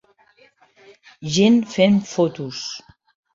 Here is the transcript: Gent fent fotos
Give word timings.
Gent 1.35 1.61
fent 1.75 2.01
fotos 2.15 2.65